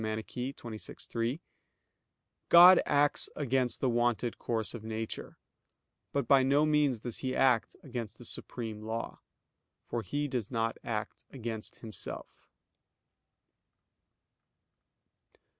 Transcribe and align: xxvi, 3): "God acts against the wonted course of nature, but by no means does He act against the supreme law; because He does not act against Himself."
xxvi, 0.01 1.07
3): 1.11 1.41
"God 2.49 2.81
acts 2.87 3.29
against 3.35 3.81
the 3.81 3.89
wonted 3.91 4.39
course 4.39 4.73
of 4.73 4.83
nature, 4.83 5.37
but 6.11 6.27
by 6.27 6.41
no 6.41 6.65
means 6.65 7.01
does 7.01 7.19
He 7.19 7.35
act 7.35 7.75
against 7.83 8.17
the 8.17 8.25
supreme 8.25 8.81
law; 8.81 9.19
because 9.91 10.07
He 10.07 10.27
does 10.27 10.49
not 10.49 10.79
act 10.83 11.23
against 11.29 11.81
Himself." 11.81 12.49